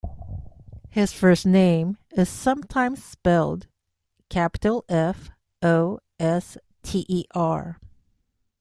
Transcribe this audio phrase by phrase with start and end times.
[0.89, 3.67] His first name is sometimes spelled
[4.33, 4.81] "Foster".